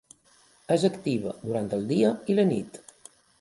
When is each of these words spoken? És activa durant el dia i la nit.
És 0.75 0.85
activa 0.89 1.33
durant 1.43 1.69
el 1.79 1.85
dia 1.93 2.15
i 2.35 2.39
la 2.41 2.47
nit. 2.55 2.81